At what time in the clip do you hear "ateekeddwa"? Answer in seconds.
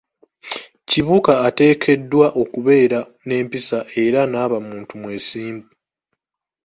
1.47-2.27